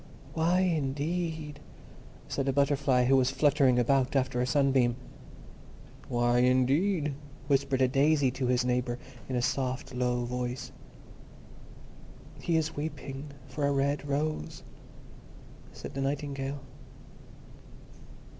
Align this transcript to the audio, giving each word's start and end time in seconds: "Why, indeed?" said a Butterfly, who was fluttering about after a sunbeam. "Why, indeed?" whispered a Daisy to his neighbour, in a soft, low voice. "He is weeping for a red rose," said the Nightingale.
"Why, 0.33 0.61
indeed?" 0.61 1.59
said 2.27 2.47
a 2.47 2.51
Butterfly, 2.53 3.05
who 3.05 3.15
was 3.17 3.29
fluttering 3.29 3.77
about 3.77 4.15
after 4.15 4.41
a 4.41 4.47
sunbeam. 4.47 4.95
"Why, 6.09 6.39
indeed?" 6.39 7.13
whispered 7.45 7.83
a 7.83 7.87
Daisy 7.87 8.31
to 8.31 8.47
his 8.47 8.65
neighbour, 8.65 8.97
in 9.29 9.35
a 9.35 9.43
soft, 9.43 9.93
low 9.93 10.25
voice. 10.25 10.71
"He 12.39 12.57
is 12.57 12.75
weeping 12.75 13.27
for 13.47 13.63
a 13.67 13.71
red 13.71 14.07
rose," 14.09 14.63
said 15.71 15.93
the 15.93 16.01
Nightingale. 16.01 16.61